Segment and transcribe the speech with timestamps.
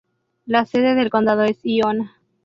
[0.47, 2.15] La sede del condado es Ionia.